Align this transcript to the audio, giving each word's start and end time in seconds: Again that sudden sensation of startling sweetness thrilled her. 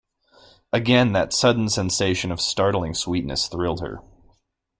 Again 0.73 1.11
that 1.11 1.31
sudden 1.31 1.69
sensation 1.69 2.31
of 2.31 2.41
startling 2.41 2.95
sweetness 2.95 3.47
thrilled 3.47 3.81
her. 3.81 4.01